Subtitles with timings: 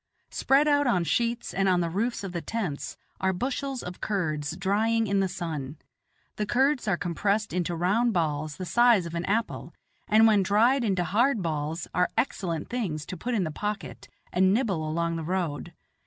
[0.31, 4.57] Spread out on sheets and on the roofs of the tents are bushels of curds
[4.57, 5.77] drying in the sun;
[6.37, 9.75] the curds are compressed into round balls the size of an apple,
[10.07, 14.51] and when dried into hard balls are excellent things to put in the pocket and
[14.55, 15.71] nibble along the road.